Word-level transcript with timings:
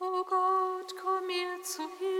O 0.00 0.24
Gott, 0.24 0.94
komm 1.02 1.26
mir 1.26 1.60
zu 1.64 1.82
Hilfe. 1.98 2.17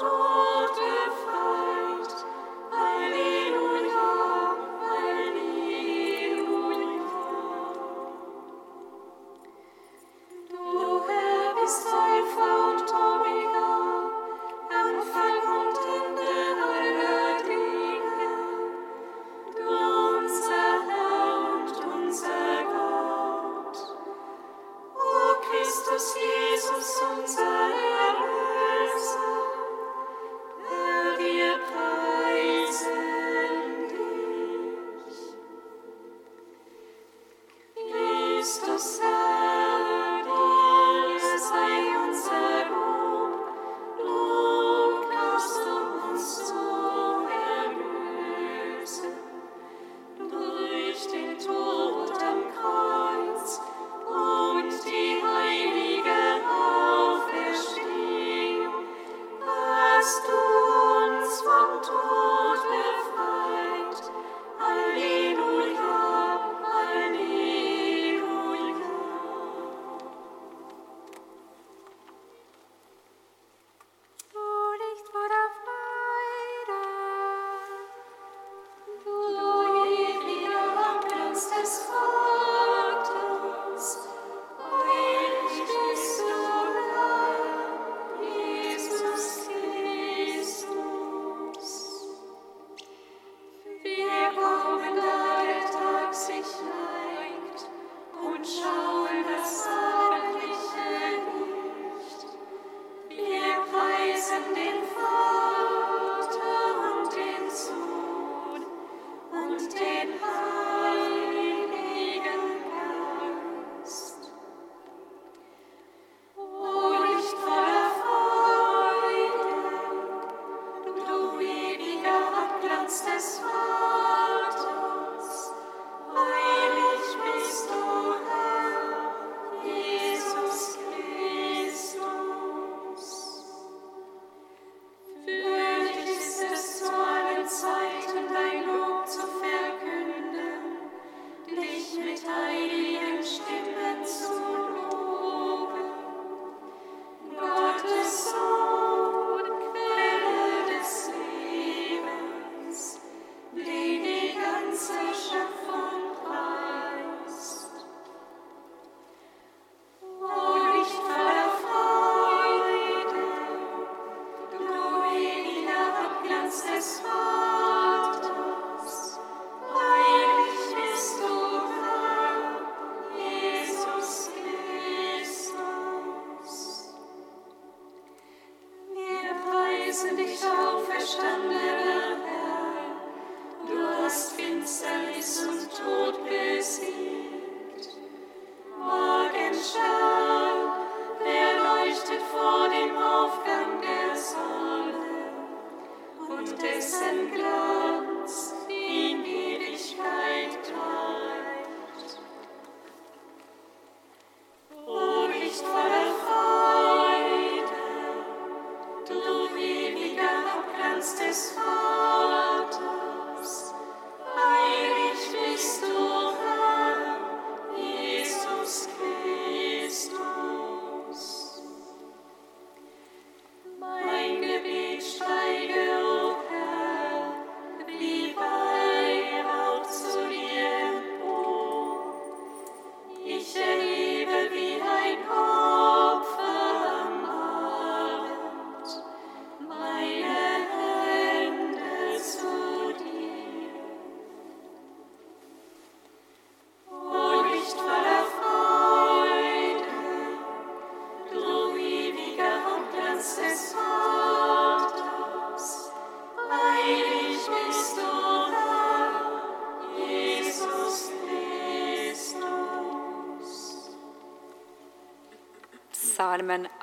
joy. 0.00 0.35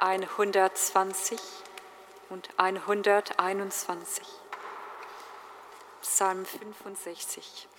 120 0.03 1.39
und 2.29 2.49
121. 2.57 4.27
Psalm 6.01 6.45
65. 6.45 7.69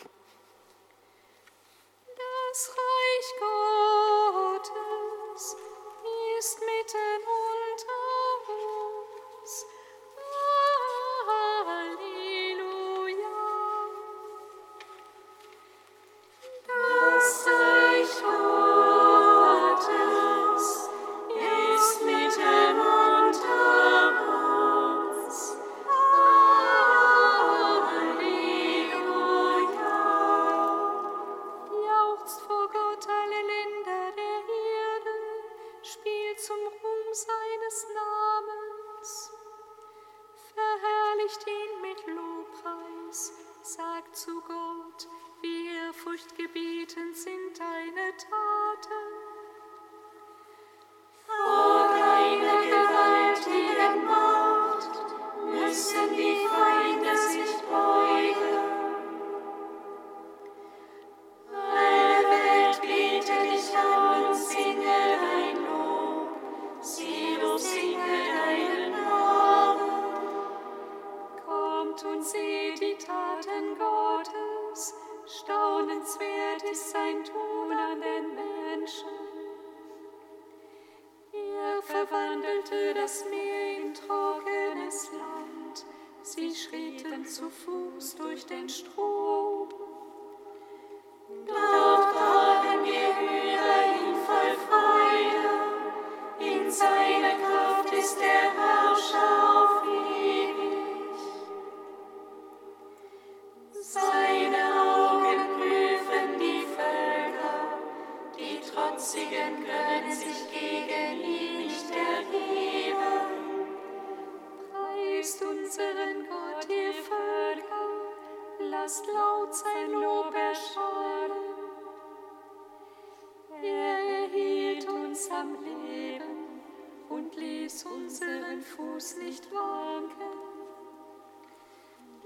äußeren 128.25 128.61
Fuß 128.61 129.17
nicht 129.19 129.45
wanken. 129.53 130.23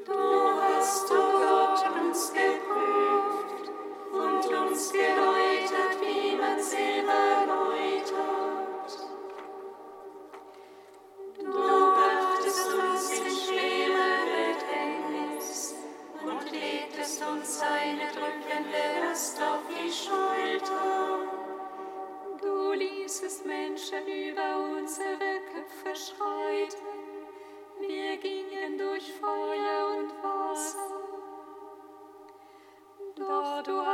Du 0.05 0.13
hast 0.13 1.11
uns 1.11 1.28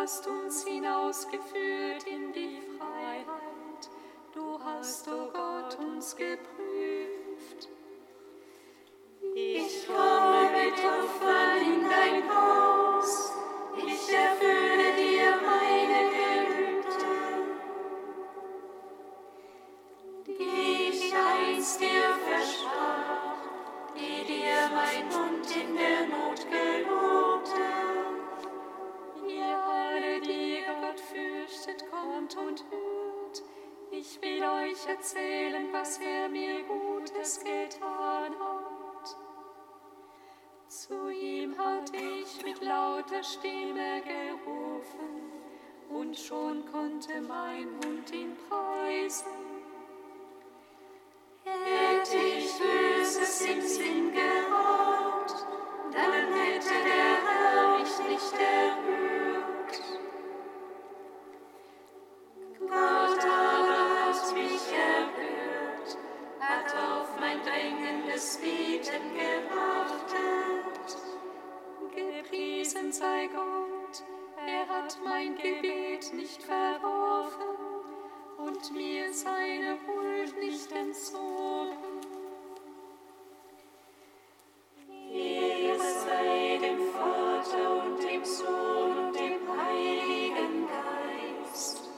hast 0.05 0.27
uns 0.27 0.67
hinausgeführt 0.67 2.05
in 2.05 2.31
die 2.35 2.44
lauter 42.75 43.23
Stimme 43.23 44.03
gerufen, 44.03 45.31
und 45.91 46.17
schon 46.17 46.65
konnte 46.73 47.21
mein 47.21 47.69
Mund 47.81 48.13
ihn 48.13 48.37
preisen. 48.49 49.27
Hätte 51.45 52.17
ich 52.17 52.51
Böses 52.59 53.41
im 53.43 53.61
Sinn 53.61 54.13
gehabt, 54.13 55.47
dann 55.93 56.33
hätte 56.41 56.75
der 56.91 57.15
Herr 57.27 57.79
mich 57.79 57.95
nicht 58.09 58.35
erhört. 58.57 59.75
Gott 62.59 63.25
aber 63.25 63.83
hat 64.07 64.35
mich 64.35 64.67
erhört, 64.73 65.99
hat 66.41 66.75
auf 66.75 67.21
mein 67.21 67.41
drängendes 67.43 68.39
Bieten 68.39 69.15
geachtet. 69.15 70.04
Gepriesen 71.95 72.91
sei 72.91 73.29
Gott, 73.29 74.03
er 74.45 74.69
hat 74.69 74.99
mein 75.05 75.37
Gebet 75.37 76.13
nicht 76.13 76.43
verworfen 76.43 77.55
und 78.37 78.73
mir 78.73 79.13
seine 79.13 79.79
Huld 79.87 80.37
nicht 80.41 80.73
entzogen. 80.73 82.01
Ehre 85.13 85.79
sei 85.79 86.59
dem 86.61 86.81
Vater 86.93 87.85
und 87.85 88.03
dem 88.03 88.25
Sohn 88.25 88.99
und 88.99 89.15
dem 89.15 89.47
Heiligen 89.57 90.67
Geist, 90.67 91.89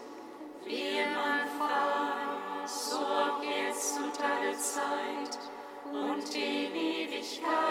wie 0.66 0.98
im 0.98 1.16
Anfang, 1.16 2.66
so 2.66 3.00
jetzt 3.42 3.98
und 3.98 4.20
alle 4.20 4.54
Zeit 4.58 5.38
und 5.90 6.34
in 6.34 6.74
Ewigkeit. 6.74 7.65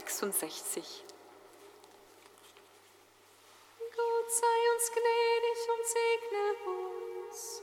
66. 0.00 1.04
Gott 3.96 4.30
sei 4.30 4.58
uns 4.74 4.92
gnädig 4.92 5.60
und 5.74 5.84
segne 5.96 6.44
uns. 6.72 7.62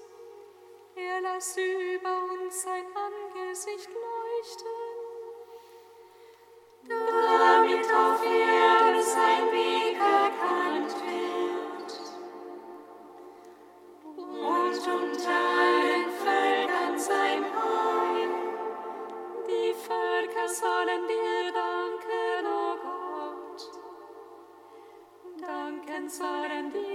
Er 0.96 1.22
lasse 1.22 1.62
über 1.62 2.16
uns 2.34 2.62
sein 2.62 2.86
Angesicht 2.94 3.90
leuchten. 3.90 4.68
damit 6.90 7.86
auf 7.86 8.24
Erden 8.26 8.65
And 26.06 26.12
splendens 26.12 26.95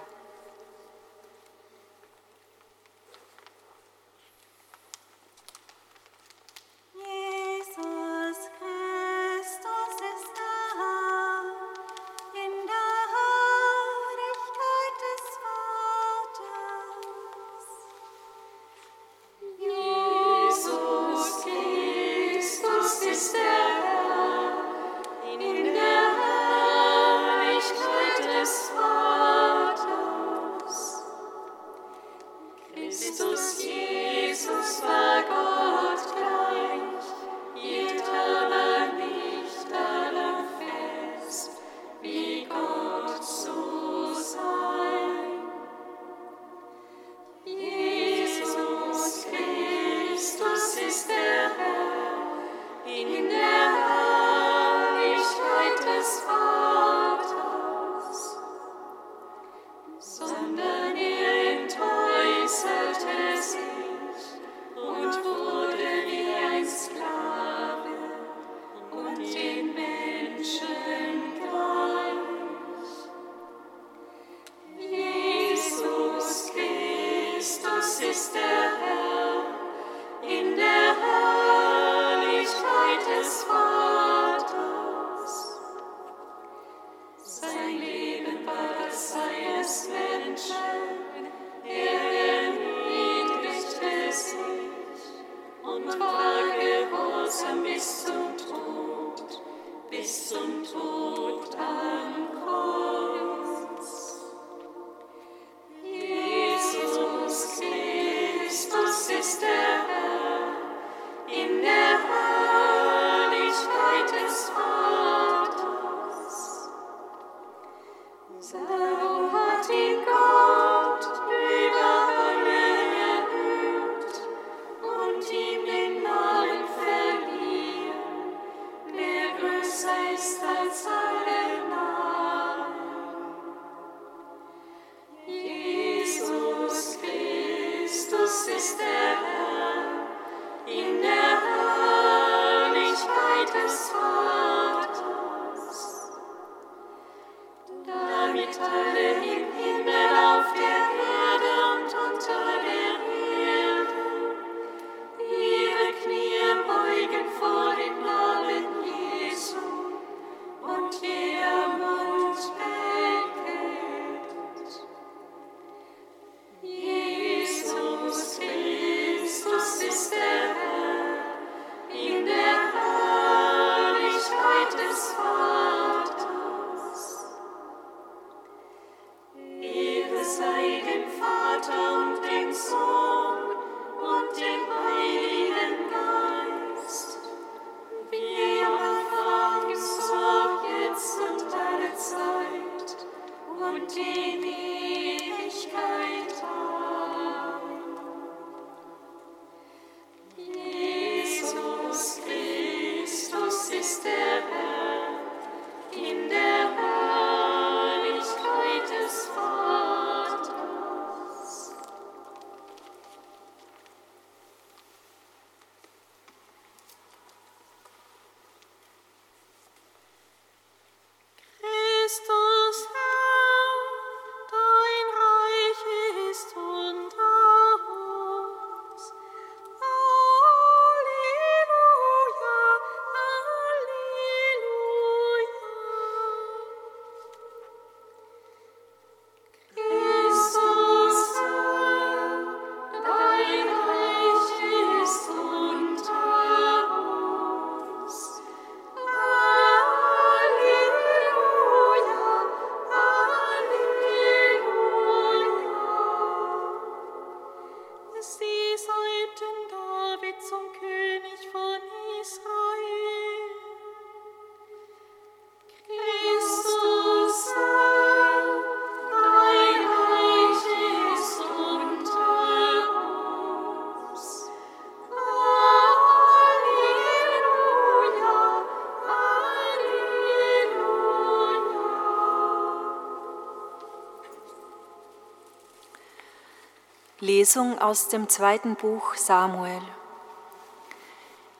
Lesung 287.41 287.79
aus 287.79 288.07
dem 288.07 288.29
zweiten 288.29 288.75
Buch 288.75 289.15
Samuel. 289.15 289.81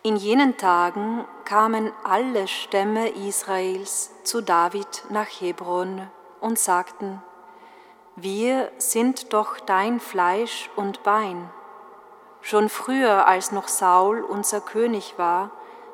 In 0.03 0.15
jenen 0.15 0.55
Tagen 0.55 1.25
kamen 1.43 1.91
alle 2.03 2.47
Stämme 2.47 3.09
Israels 3.09 4.11
zu 4.23 4.41
David 4.41 5.05
nach 5.09 5.25
Hebron 5.25 6.07
und 6.39 6.59
sagten, 6.59 7.23
wir 8.15 8.71
sind 8.77 9.33
doch 9.33 9.59
dein 9.59 9.99
Fleisch 9.99 10.69
und 10.75 11.01
Bein. 11.01 11.49
Schon 12.41 12.69
früher, 12.69 13.25
als 13.25 13.51
noch 13.51 13.67
Saul 13.67 14.21
unser 14.21 14.61
König 14.61 15.15
war, 15.17 15.49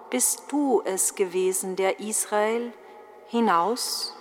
bist 0.10 0.52
du 0.52 0.82
es 0.84 1.16
gewesen, 1.16 1.78
der 1.78 2.02
Israel 2.02 2.74
hinaus 3.28 4.14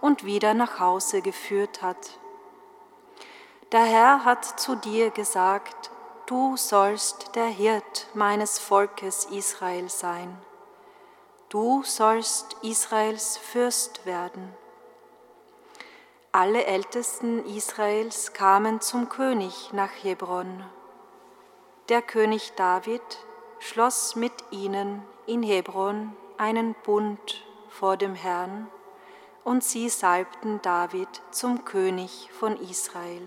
und 0.00 0.24
wieder 0.24 0.54
nach 0.54 0.80
Hause 0.80 1.22
geführt 1.22 1.82
hat. 1.82 2.18
Der 3.74 3.86
Herr 3.86 4.24
hat 4.24 4.44
zu 4.44 4.76
dir 4.76 5.10
gesagt, 5.10 5.90
du 6.26 6.56
sollst 6.56 7.34
der 7.34 7.48
Hirt 7.48 8.06
meines 8.14 8.60
Volkes 8.60 9.24
Israel 9.24 9.88
sein. 9.88 10.40
Du 11.48 11.82
sollst 11.82 12.56
Israels 12.62 13.36
Fürst 13.36 14.06
werden. 14.06 14.54
Alle 16.30 16.66
Ältesten 16.66 17.44
Israels 17.46 18.32
kamen 18.32 18.80
zum 18.80 19.08
König 19.08 19.72
nach 19.72 19.90
Hebron. 20.04 20.62
Der 21.88 22.00
König 22.00 22.52
David 22.54 23.02
schloss 23.58 24.14
mit 24.14 24.34
ihnen 24.52 25.02
in 25.26 25.42
Hebron 25.42 26.14
einen 26.38 26.76
Bund 26.84 27.44
vor 27.70 27.96
dem 27.96 28.14
Herrn, 28.14 28.68
und 29.42 29.64
sie 29.64 29.88
salbten 29.88 30.62
David 30.62 31.08
zum 31.32 31.64
König 31.64 32.30
von 32.38 32.56
Israel. 32.70 33.26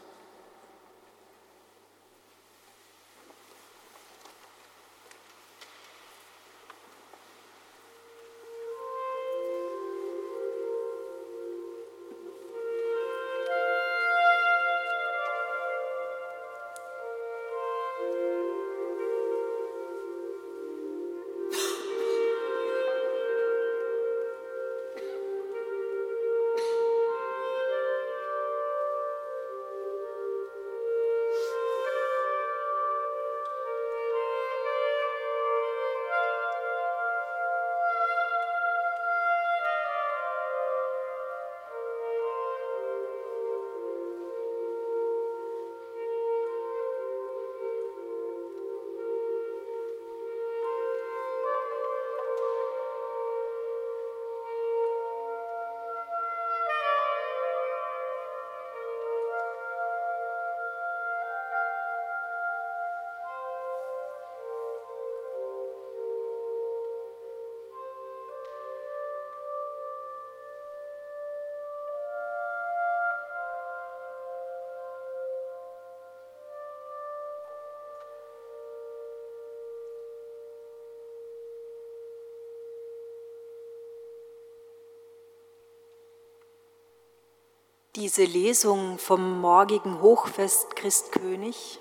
Diese 88.01 88.23
Lesung 88.23 88.97
vom 88.97 89.41
morgigen 89.41 90.01
Hochfest 90.01 90.75
Christkönig 90.75 91.79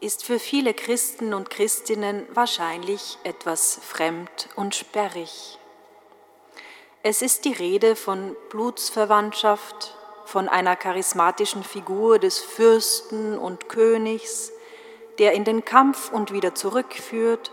ist 0.00 0.24
für 0.24 0.40
viele 0.40 0.74
Christen 0.74 1.32
und 1.32 1.48
Christinnen 1.48 2.26
wahrscheinlich 2.34 3.18
etwas 3.22 3.78
fremd 3.84 4.48
und 4.56 4.74
sperrig. 4.74 5.60
Es 7.04 7.22
ist 7.22 7.44
die 7.44 7.52
Rede 7.52 7.94
von 7.94 8.34
Blutsverwandtschaft, 8.50 9.96
von 10.24 10.48
einer 10.48 10.74
charismatischen 10.74 11.62
Figur 11.62 12.18
des 12.18 12.40
Fürsten 12.40 13.38
und 13.38 13.68
Königs, 13.68 14.50
der 15.20 15.34
in 15.34 15.44
den 15.44 15.64
Kampf 15.64 16.10
und 16.10 16.32
wieder 16.32 16.56
zurückführt, 16.56 17.52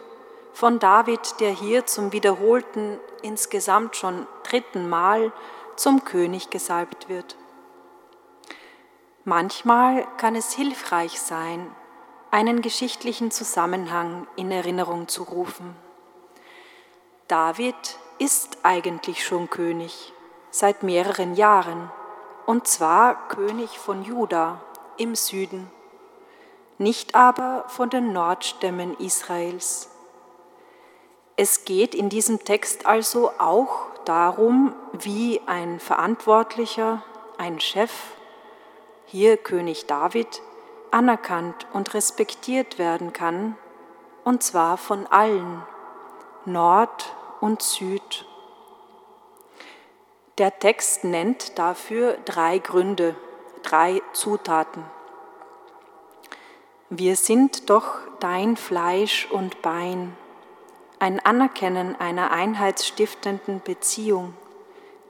von 0.53 0.79
David, 0.79 1.39
der 1.39 1.51
hier 1.51 1.85
zum 1.85 2.13
wiederholten, 2.13 2.99
insgesamt 3.21 3.95
schon 3.95 4.25
dritten 4.41 4.89
Mal 4.89 5.31
zum 5.75 6.03
König 6.03 6.49
gesalbt 6.49 7.09
wird. 7.09 7.35
Manchmal 9.25 10.07
kann 10.17 10.35
es 10.35 10.53
hilfreich 10.53 11.19
sein, 11.19 11.75
einen 12.31 12.61
geschichtlichen 12.61 13.31
Zusammenhang 13.31 14.27
in 14.35 14.51
Erinnerung 14.51 15.07
zu 15.07 15.23
rufen. 15.23 15.75
David 17.27 17.75
ist 18.17 18.59
eigentlich 18.63 19.25
schon 19.25 19.49
König 19.49 20.13
seit 20.51 20.83
mehreren 20.83 21.35
Jahren, 21.35 21.91
und 22.45 22.67
zwar 22.67 23.27
König 23.27 23.77
von 23.77 24.03
Juda 24.03 24.61
im 24.97 25.15
Süden, 25.15 25.69
nicht 26.77 27.13
aber 27.13 27.65
von 27.67 27.89
den 27.89 28.13
Nordstämmen 28.13 28.97
Israels. 28.97 29.89
Es 31.35 31.65
geht 31.65 31.93
in 31.93 32.09
diesem 32.09 32.43
Text 32.43 32.85
also 32.85 33.31
auch 33.37 33.85
darum, 34.05 34.73
wie 34.93 35.41
ein 35.45 35.79
Verantwortlicher, 35.79 37.03
ein 37.37 37.59
Chef 37.59 37.91
hier 39.11 39.37
König 39.37 39.87
David, 39.87 40.41
anerkannt 40.91 41.67
und 41.73 41.93
respektiert 41.93 42.77
werden 42.77 43.11
kann, 43.11 43.57
und 44.23 44.43
zwar 44.43 44.77
von 44.77 45.07
allen, 45.07 45.63
Nord 46.45 47.15
und 47.41 47.61
Süd. 47.63 48.25
Der 50.37 50.59
Text 50.59 51.03
nennt 51.03 51.57
dafür 51.57 52.17
drei 52.25 52.59
Gründe, 52.59 53.15
drei 53.63 54.01
Zutaten. 54.13 54.83
Wir 56.91 57.15
sind 57.15 57.69
doch 57.69 57.97
dein 58.19 58.57
Fleisch 58.57 59.27
und 59.31 59.61
Bein, 59.61 60.15
ein 60.99 61.19
Anerkennen 61.19 61.95
einer 61.95 62.31
einheitsstiftenden 62.31 63.61
Beziehung, 63.61 64.33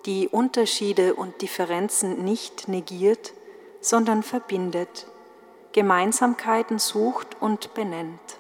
die 0.05 0.29
Unterschiede 0.29 1.15
und 1.15 1.41
Differenzen 1.41 2.23
nicht 2.23 2.67
negiert, 2.67 3.33
sondern 3.81 4.23
verbindet, 4.23 5.07
Gemeinsamkeiten 5.71 6.79
sucht 6.79 7.37
und 7.39 7.73
benennt. 7.73 8.39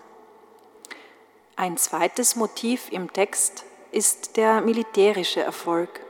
Ein 1.55 1.77
zweites 1.77 2.35
Motiv 2.35 2.91
im 2.91 3.11
Text 3.13 3.65
ist 3.91 4.37
der 4.37 4.61
militärische 4.61 5.41
Erfolg, 5.41 6.01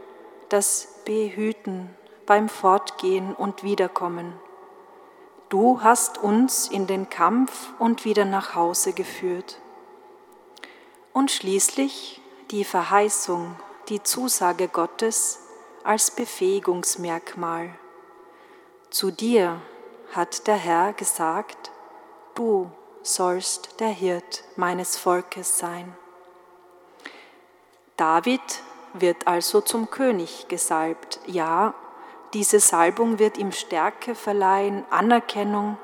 das 0.50 0.88
Behüten 1.06 1.90
beim 2.26 2.50
Fortgehen 2.50 3.34
und 3.34 3.64
Wiederkommen. 3.64 4.34
Du 5.50 5.82
hast 5.82 6.20
uns 6.20 6.68
in 6.68 6.86
den 6.86 7.10
Kampf 7.10 7.74
und 7.80 8.06
wieder 8.06 8.26
nach 8.26 8.54
Hause 8.54 8.94
geführt. 8.94 9.60
Und 11.12 11.32
schließlich 11.32 12.22
die 12.52 12.64
Verheißung, 12.64 13.56
die 13.90 14.04
Zusage 14.04 14.68
Gottes 14.68 15.40
als 15.84 16.12
Befähigungsmerkmal. 16.12 17.72
Zu 18.90 19.12
dir 19.12 19.62
hat 20.14 20.48
der 20.48 20.56
Herr 20.56 20.94
gesagt, 20.94 21.70
du 22.34 22.72
sollst 23.04 23.80
der 23.80 23.90
Hirt 23.90 24.44
meines 24.56 24.98
Volkes 24.98 25.60
sein. 25.60 25.96
David 27.98 28.42
wird 28.94 29.28
also 29.28 29.62
zum 29.62 29.92
König 29.92 30.48
gesalbt. 30.48 31.20
Ja, 31.28 31.76
diese 32.34 32.60
Salbung 32.60 33.20
wird 33.20 33.38
ihm 33.38 33.52
Stärke 33.52 34.16
verleihen, 34.16 34.84
Anerkennung, 34.90 35.78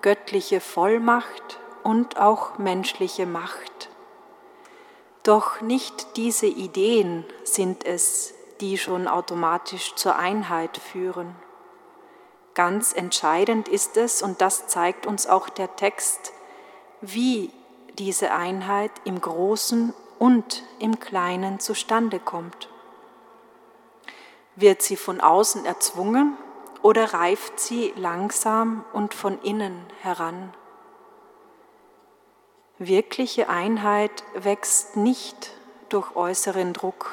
göttliche 0.00 0.60
Vollmacht 0.60 1.60
und 1.84 2.18
auch 2.18 2.58
menschliche 2.58 3.24
Macht. 3.24 3.88
Doch 5.22 5.60
nicht 5.60 6.16
diese 6.16 6.46
Ideen 6.46 7.24
sind 7.44 7.84
es, 7.84 8.34
die 8.60 8.78
schon 8.78 9.06
automatisch 9.06 9.94
zur 9.94 10.16
Einheit 10.16 10.76
führen. 10.78 11.36
Ganz 12.54 12.92
entscheidend 12.92 13.68
ist 13.68 13.96
es, 13.96 14.22
und 14.22 14.40
das 14.40 14.66
zeigt 14.66 15.06
uns 15.06 15.26
auch 15.26 15.48
der 15.48 15.74
Text, 15.76 16.32
wie 17.00 17.50
diese 17.98 18.32
Einheit 18.32 18.90
im 19.04 19.20
Großen 19.20 19.94
und 20.18 20.62
im 20.78 21.00
Kleinen 21.00 21.60
zustande 21.60 22.18
kommt. 22.18 22.68
Wird 24.54 24.82
sie 24.82 24.96
von 24.96 25.20
außen 25.20 25.64
erzwungen 25.64 26.36
oder 26.82 27.14
reift 27.14 27.58
sie 27.58 27.92
langsam 27.96 28.84
und 28.92 29.14
von 29.14 29.40
innen 29.42 29.86
heran? 30.02 30.52
Wirkliche 32.78 33.48
Einheit 33.48 34.24
wächst 34.34 34.96
nicht 34.96 35.52
durch 35.88 36.16
äußeren 36.16 36.72
Druck, 36.72 37.12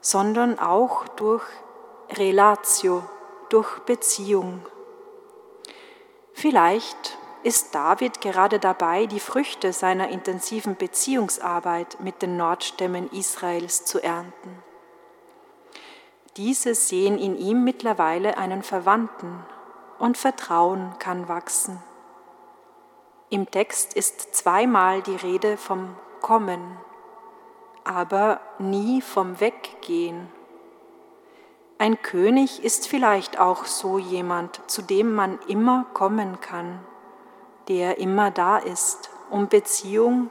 sondern 0.00 0.58
auch 0.58 1.06
durch 1.08 1.44
Relatio, 2.10 3.04
durch 3.50 3.80
Beziehung. 3.80 4.64
Vielleicht 6.32 7.18
ist 7.42 7.74
David 7.74 8.20
gerade 8.20 8.58
dabei, 8.58 9.06
die 9.06 9.20
Früchte 9.20 9.72
seiner 9.72 10.08
intensiven 10.08 10.76
Beziehungsarbeit 10.76 11.98
mit 12.00 12.22
den 12.22 12.36
Nordstämmen 12.36 13.10
Israels 13.10 13.84
zu 13.84 14.02
ernten. 14.02 14.62
Diese 16.36 16.74
sehen 16.74 17.18
in 17.18 17.36
ihm 17.36 17.64
mittlerweile 17.64 18.38
einen 18.38 18.62
Verwandten 18.62 19.44
und 19.98 20.16
Vertrauen 20.16 20.94
kann 20.98 21.28
wachsen. 21.28 21.82
Im 23.30 23.50
Text 23.50 23.94
ist 23.94 24.34
zweimal 24.34 25.02
die 25.02 25.16
Rede 25.16 25.56
vom 25.56 25.96
Kommen, 26.20 26.78
aber 27.84 28.40
nie 28.58 29.00
vom 29.00 29.40
Weggehen 29.40 30.28
ein 31.80 32.02
König 32.02 32.62
ist 32.62 32.88
vielleicht 32.88 33.38
auch 33.38 33.64
so 33.64 33.96
jemand, 33.96 34.60
zu 34.66 34.82
dem 34.82 35.14
man 35.14 35.38
immer 35.48 35.86
kommen 35.94 36.38
kann, 36.42 36.78
der 37.68 37.96
immer 37.96 38.30
da 38.30 38.58
ist, 38.58 39.08
um 39.30 39.48
Beziehung, 39.48 40.30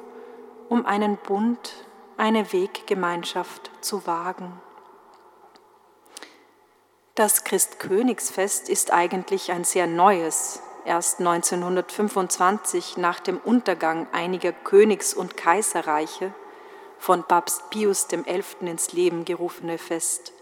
um 0.70 0.86
einen 0.86 1.18
Bund, 1.18 1.88
eine 2.18 2.54
Weggemeinschaft 2.54 3.72
zu 3.82 4.06
wagen. 4.06 4.62
Das 7.16 7.44
Christkönigsfest 7.44 8.70
ist 8.70 8.94
eigentlich 8.94 9.52
ein 9.52 9.64
sehr 9.64 9.88
neues, 9.88 10.62
erst 10.86 11.18
1925 11.18 12.98
nach 12.98 13.20
dem 13.20 13.40
Untergang 13.40 14.06
einiger 14.12 14.52
Königs- 14.52 15.16
und 15.16 15.36
Kaiserreiche 15.36 16.32
von 17.00 17.24
Papst 17.24 17.72
Pius 17.72 18.08
XI. 18.08 18.44
ins 18.68 18.94
Leben 18.94 19.26
gerufene 19.26 19.80
Fest 19.80 20.34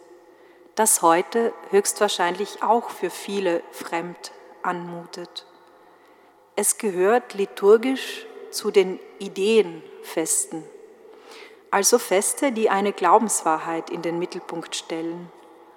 das 0.78 1.02
heute 1.02 1.54
höchstwahrscheinlich 1.72 2.62
auch 2.62 2.92
für 2.92 3.10
viele 3.10 3.64
fremd 3.72 4.32
anmutet. 4.62 5.48
Es 6.56 6.78
gehört 6.78 7.34
liturgisch 7.34 8.28
zu 8.52 8.70
den 8.70 9.00
Ideenfesten, 9.18 10.64
also 11.72 11.98
Feste, 11.98 12.52
die 12.52 12.70
eine 12.70 12.94
Glaubenswahrheit 12.94 13.90
in 13.90 14.04
den 14.04 14.20
Mittelpunkt 14.20 14.76
stellen 14.76 15.32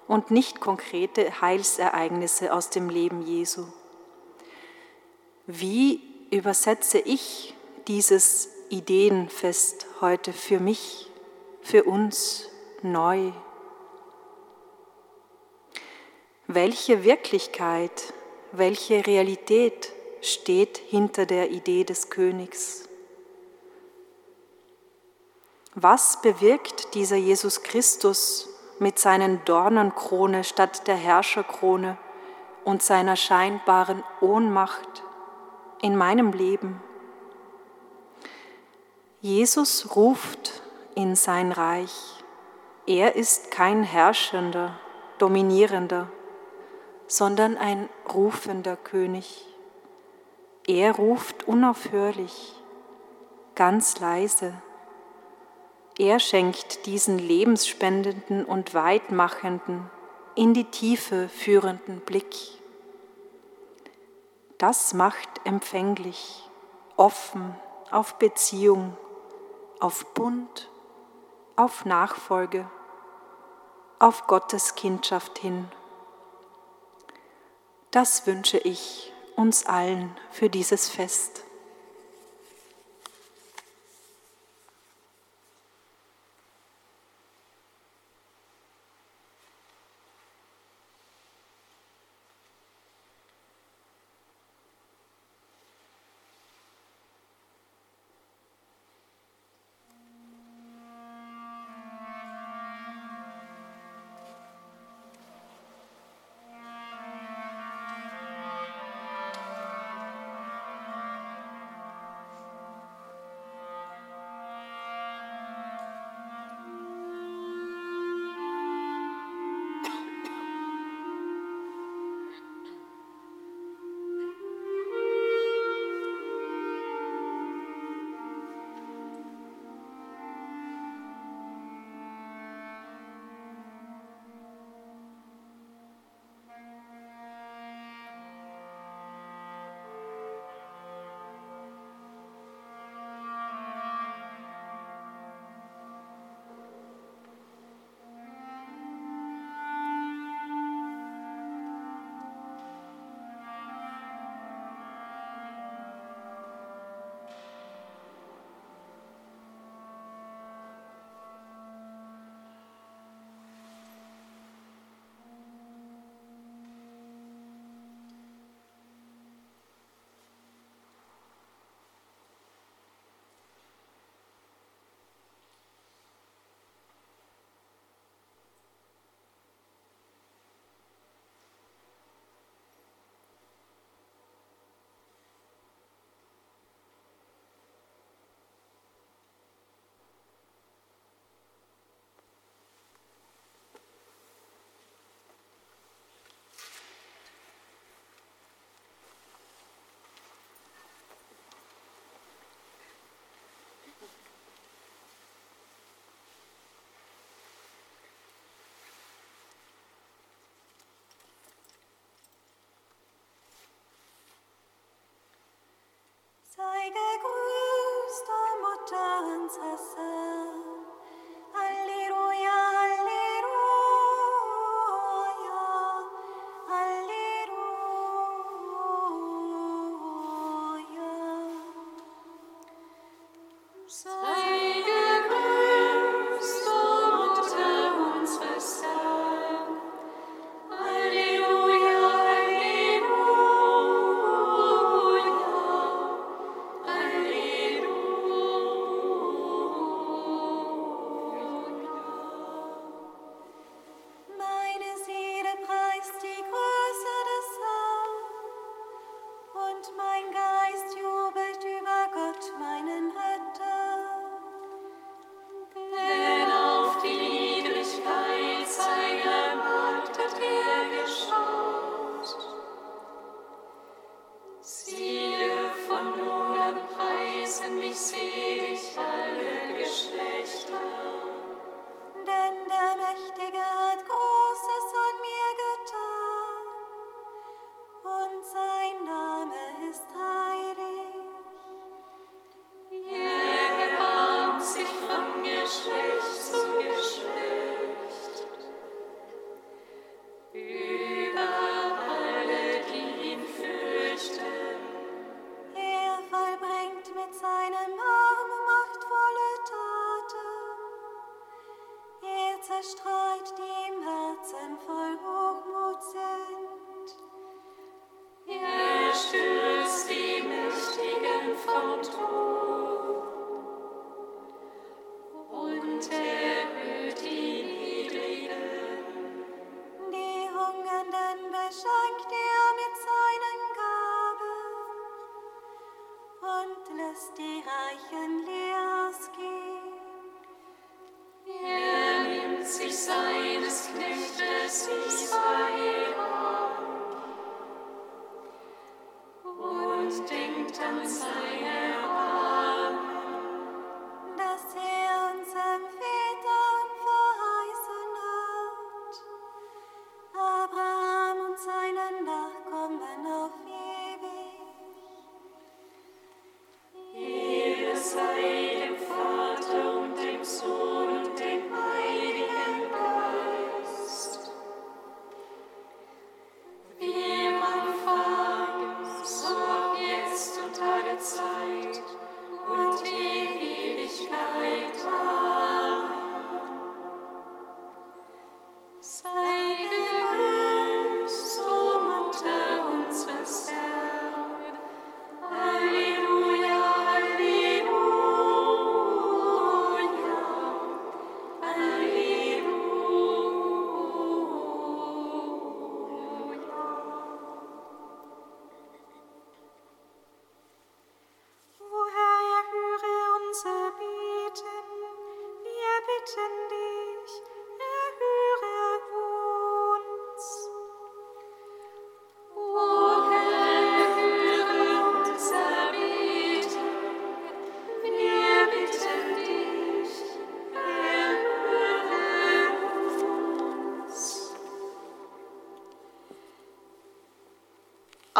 und 0.07 0.29
nicht 0.29 0.61
konkrete 0.61 1.41
Heilsereignisse 1.41 2.53
aus 2.53 2.69
dem 2.69 2.87
Leben 2.87 3.23
Jesu. 3.23 3.65
Wie 5.47 6.01
übersetze 6.29 6.99
ich 6.99 7.55
dieses 7.87 8.49
Ideenfest 8.69 9.87
heute 9.99 10.31
für 10.31 10.59
mich, 10.59 11.09
für 11.63 11.85
uns 11.85 12.49
neu? 12.83 13.31
Welche 16.53 17.05
Wirklichkeit, 17.05 18.13
welche 18.51 19.07
Realität 19.07 19.93
steht 20.21 20.79
hinter 20.79 21.25
der 21.25 21.49
Idee 21.49 21.85
des 21.85 22.09
Königs? 22.09 22.89
Was 25.75 26.21
bewirkt 26.21 26.93
dieser 26.93 27.15
Jesus 27.15 27.63
Christus 27.63 28.49
mit 28.79 28.99
seinen 28.99 29.39
Dornenkrone 29.45 30.43
statt 30.43 30.87
der 30.87 30.97
Herrscherkrone 30.97 31.97
und 32.65 32.83
seiner 32.83 33.15
scheinbaren 33.15 34.03
Ohnmacht 34.19 35.03
in 35.81 35.95
meinem 35.95 36.33
Leben? 36.33 36.83
Jesus 39.21 39.95
ruft 39.95 40.61
in 40.95 41.15
sein 41.15 41.53
Reich. 41.53 41.95
Er 42.87 43.15
ist 43.15 43.51
kein 43.51 43.83
Herrschender, 43.83 44.77
Dominierender 45.17 46.11
sondern 47.11 47.57
ein 47.57 47.89
rufender 48.13 48.77
König. 48.77 49.45
Er 50.65 50.95
ruft 50.95 51.45
unaufhörlich, 51.45 52.53
ganz 53.53 53.99
leise. 53.99 54.53
Er 55.99 56.19
schenkt 56.19 56.85
diesen 56.85 57.19
lebensspendenden 57.19 58.45
und 58.45 58.73
weitmachenden, 58.73 59.89
in 60.35 60.53
die 60.53 60.63
Tiefe 60.63 61.27
führenden 61.27 61.99
Blick. 61.99 62.33
Das 64.57 64.93
macht 64.93 65.27
empfänglich, 65.43 66.49
offen 66.95 67.57
auf 67.91 68.19
Beziehung, 68.19 68.95
auf 69.81 70.13
Bund, 70.13 70.69
auf 71.57 71.83
Nachfolge, 71.83 72.69
auf 73.99 74.27
Gottes 74.27 74.75
Kindschaft 74.75 75.39
hin. 75.39 75.67
Das 77.91 78.25
wünsche 78.25 78.57
ich 78.57 79.11
uns 79.35 79.65
allen 79.65 80.15
für 80.31 80.49
dieses 80.49 80.87
Fest. 80.87 81.43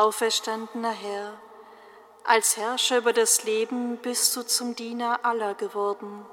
Auferstandener 0.01 0.93
Herr, 0.93 1.39
als 2.23 2.57
Herrscher 2.57 2.97
über 2.97 3.13
das 3.13 3.43
Leben 3.43 3.97
bist 3.97 4.35
du 4.35 4.41
zum 4.41 4.75
Diener 4.75 5.23
aller 5.23 5.53
geworden. 5.53 6.25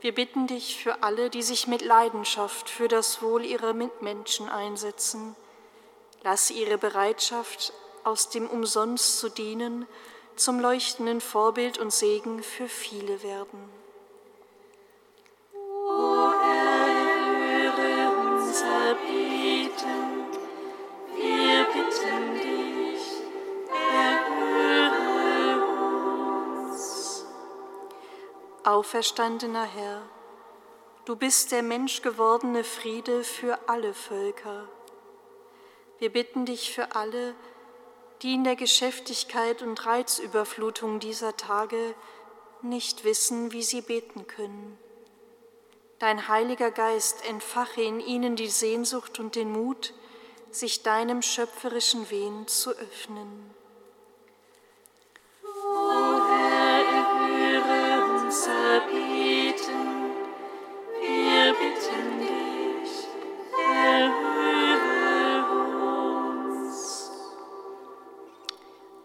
Wir 0.00 0.14
bitten 0.14 0.46
dich 0.46 0.82
für 0.82 1.02
alle, 1.02 1.28
die 1.28 1.42
sich 1.42 1.66
mit 1.66 1.82
Leidenschaft 1.82 2.70
für 2.70 2.88
das 2.88 3.20
Wohl 3.20 3.44
ihrer 3.44 3.74
Mitmenschen 3.74 4.48
einsetzen. 4.48 5.36
Lass 6.22 6.50
ihre 6.50 6.78
Bereitschaft, 6.78 7.74
aus 8.04 8.30
dem 8.30 8.48
Umsonst 8.48 9.18
zu 9.18 9.28
dienen, 9.28 9.86
zum 10.34 10.58
leuchtenden 10.58 11.20
Vorbild 11.20 11.76
und 11.76 11.92
Segen 11.92 12.42
für 12.42 12.68
viele 12.68 13.22
werden. 13.22 13.68
Auferstandener 28.76 29.64
Herr, 29.64 30.02
du 31.06 31.16
bist 31.16 31.50
der 31.50 31.62
menschgewordene 31.62 32.62
Friede 32.62 33.24
für 33.24 33.70
alle 33.70 33.94
Völker. 33.94 34.68
Wir 35.98 36.12
bitten 36.12 36.44
dich 36.44 36.74
für 36.74 36.94
alle, 36.94 37.34
die 38.20 38.34
in 38.34 38.44
der 38.44 38.54
Geschäftigkeit 38.54 39.62
und 39.62 39.86
Reizüberflutung 39.86 41.00
dieser 41.00 41.38
Tage 41.38 41.94
nicht 42.60 43.04
wissen, 43.04 43.50
wie 43.50 43.62
sie 43.62 43.80
beten 43.80 44.26
können. 44.26 44.78
Dein 45.98 46.28
Heiliger 46.28 46.70
Geist 46.70 47.26
entfache 47.26 47.80
in 47.80 47.98
ihnen 47.98 48.36
die 48.36 48.50
Sehnsucht 48.50 49.18
und 49.18 49.36
den 49.36 49.52
Mut, 49.52 49.94
sich 50.50 50.82
deinem 50.82 51.22
schöpferischen 51.22 52.10
Wehen 52.10 52.46
zu 52.46 52.72
öffnen. 52.72 53.54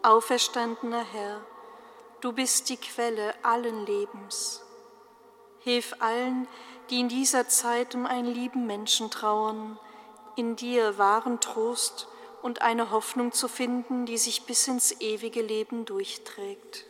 Auferstandener 0.03 1.03
Herr, 1.03 1.45
du 2.21 2.33
bist 2.33 2.69
die 2.69 2.77
Quelle 2.77 3.35
allen 3.43 3.85
Lebens. 3.85 4.63
Hilf 5.59 5.93
allen, 5.99 6.47
die 6.89 7.01
in 7.01 7.07
dieser 7.07 7.47
Zeit 7.47 7.93
um 7.93 8.07
einen 8.07 8.33
lieben 8.33 8.65
Menschen 8.65 9.11
trauern, 9.11 9.77
in 10.35 10.55
dir 10.55 10.97
wahren 10.97 11.39
Trost 11.39 12.07
und 12.41 12.63
eine 12.63 12.89
Hoffnung 12.89 13.31
zu 13.31 13.47
finden, 13.47 14.07
die 14.07 14.17
sich 14.17 14.47
bis 14.47 14.67
ins 14.67 14.99
ewige 15.01 15.43
Leben 15.43 15.85
durchträgt. 15.85 16.87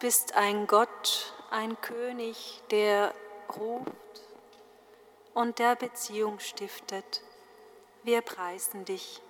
Bist 0.00 0.34
ein 0.34 0.66
Gott, 0.66 1.34
ein 1.50 1.78
König, 1.82 2.62
der 2.70 3.14
ruft 3.54 3.90
und 5.34 5.58
der 5.58 5.76
Beziehung 5.76 6.40
stiftet. 6.40 7.22
Wir 8.02 8.22
preisen 8.22 8.86
dich. 8.86 9.20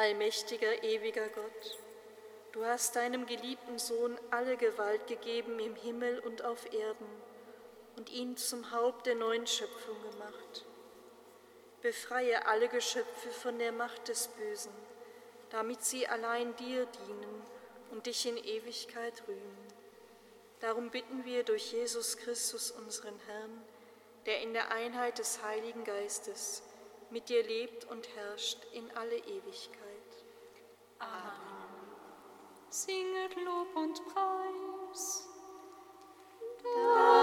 Allmächtiger, 0.00 0.82
ewiger 0.82 1.28
Gott, 1.28 1.78
du 2.52 2.64
hast 2.64 2.96
deinem 2.96 3.26
geliebten 3.26 3.78
Sohn 3.78 4.18
alle 4.30 4.56
Gewalt 4.56 5.06
gegeben 5.06 5.58
im 5.58 5.76
Himmel 5.76 6.20
und 6.20 6.42
auf 6.42 6.72
Erden 6.72 7.06
und 7.98 8.08
ihn 8.08 8.34
zum 8.38 8.70
Haupt 8.70 9.04
der 9.04 9.14
neuen 9.14 9.46
Schöpfung 9.46 10.00
gemacht. 10.10 10.64
Befreie 11.82 12.46
alle 12.46 12.68
Geschöpfe 12.68 13.28
von 13.28 13.58
der 13.58 13.72
Macht 13.72 14.08
des 14.08 14.28
Bösen, 14.28 14.72
damit 15.50 15.84
sie 15.84 16.06
allein 16.06 16.56
dir 16.56 16.86
dienen 16.86 17.42
und 17.90 18.06
dich 18.06 18.24
in 18.24 18.38
Ewigkeit 18.38 19.22
rühmen. 19.28 19.66
Darum 20.60 20.88
bitten 20.88 21.26
wir 21.26 21.42
durch 21.42 21.74
Jesus 21.74 22.16
Christus, 22.16 22.70
unseren 22.70 23.18
Herrn, 23.26 23.62
der 24.24 24.40
in 24.40 24.54
der 24.54 24.72
Einheit 24.72 25.18
des 25.18 25.42
Heiligen 25.42 25.84
Geistes 25.84 26.62
mit 27.10 27.28
dir 27.28 27.42
lebt 27.42 27.84
und 27.86 28.08
herrscht 28.16 28.58
in 28.72 28.88
alle 28.92 29.16
Ewigkeit. 29.16 29.89
Amen. 31.00 31.40
Singet 32.68 33.34
Lob 33.44 33.74
und 33.74 34.00
Preis. 34.06 35.28
Da 36.62 37.19